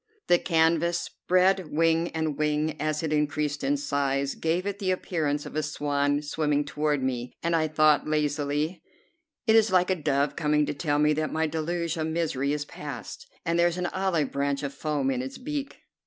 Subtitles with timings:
[0.25, 5.45] The canvas, spread wing and wing, as it increased in size, gave it the appearance
[5.45, 8.81] of a swan swimming toward me, and I thought lazily:
[9.45, 12.65] "It is like a dove coming to tell me that my deluge of misery is
[12.65, 15.77] past, and there is an olive branch of foam in its beak."